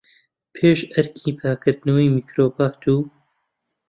[0.53, 2.97] پێش ئەرکێکی پاکردنەوەی میکرۆبات، و